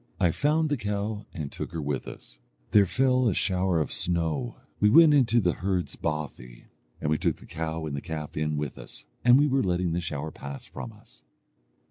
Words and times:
I 0.19 0.31
found 0.31 0.69
the 0.69 0.77
cow, 0.77 1.27
and 1.31 1.51
took 1.51 1.73
her 1.73 1.79
with 1.79 2.07
us. 2.07 2.39
There 2.71 2.87
fell 2.87 3.27
a 3.27 3.35
shower 3.35 3.79
of 3.79 3.91
snow. 3.91 4.55
We 4.79 4.89
went 4.89 5.13
into 5.13 5.39
the 5.39 5.53
herd's 5.53 5.95
bothy, 5.95 6.65
and 6.99 7.11
we 7.11 7.19
took 7.19 7.35
the 7.35 7.45
cow 7.45 7.85
and 7.85 7.95
the 7.95 8.01
calf 8.01 8.35
in 8.35 8.57
with 8.57 8.79
us, 8.79 9.05
and 9.23 9.37
we 9.37 9.45
were 9.45 9.61
letting 9.61 9.91
the 9.91 10.01
shower 10.01 10.31
pass 10.31 10.65
from 10.65 10.91
us. 10.91 11.21